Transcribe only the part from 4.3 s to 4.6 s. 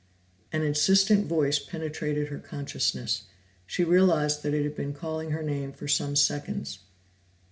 that